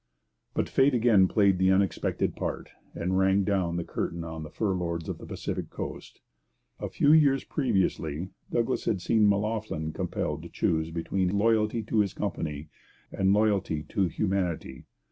[0.55, 4.73] But fate again played the unexpected part, and rang down the curtain on the fur
[4.73, 6.21] lords of the Pacific coast.
[6.79, 12.15] A few years previously Douglas had seen M'Loughlin compelled to choose between loyalty to his
[12.15, 12.67] company
[13.11, 14.85] and loyalty to humanity.